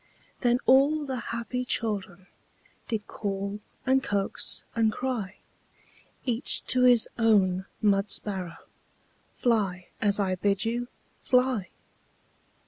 Then 0.39 0.57
all 0.65 1.05
the 1.05 1.19
happy 1.29 1.63
children 1.63 2.25
Did 2.87 3.05
call, 3.05 3.59
and 3.85 4.01
coax, 4.03 4.63
and 4.75 4.91
cry 4.91 5.37
Each 6.25 6.65
to 6.73 6.81
his 6.85 7.07
own 7.19 7.67
mud 7.83 8.09
sparrow: 8.09 8.57
"Fly, 9.35 9.89
as 10.01 10.19
I 10.19 10.33
bid 10.33 10.65
you! 10.65 10.87
Fly!" 11.21 11.69